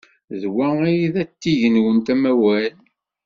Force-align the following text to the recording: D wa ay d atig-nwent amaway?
D 0.41 0.43
wa 0.53 0.67
ay 0.89 1.01
d 1.13 1.15
atig-nwent 1.23 2.07
amaway? 2.13 2.71